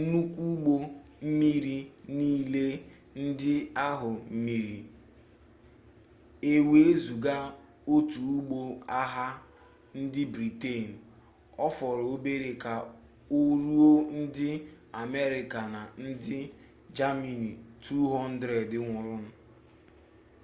[0.00, 0.74] nnukwu ụgbọ
[1.28, 1.76] mmiri
[2.16, 2.64] niile
[3.24, 3.54] ndị
[3.88, 4.10] ahụ
[4.44, 4.78] miri
[6.52, 7.36] ewezụga
[7.94, 8.58] otu ụgbọ
[9.00, 9.28] agha
[10.00, 10.84] ndị briten
[11.66, 12.74] ọ fọrọ obere ka
[13.38, 14.48] o ruo ndị
[15.00, 16.38] amerịka na ndị
[16.96, 17.50] jamani
[17.84, 19.30] 200 nwụrụnụ